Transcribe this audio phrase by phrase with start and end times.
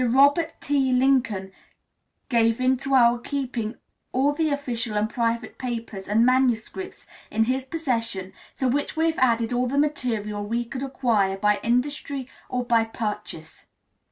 [0.03, 0.91] Robert T.
[0.91, 1.51] Lincoln
[2.27, 3.75] gave into our keeping
[4.11, 9.19] all the official and private papers and manuscripts in his possession, to which we have
[9.19, 13.65] added all the material we could acquire by industry or by purchase.